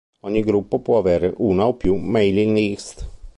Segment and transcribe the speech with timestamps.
[0.21, 3.07] Ogni gruppo può avere una o più mailing list.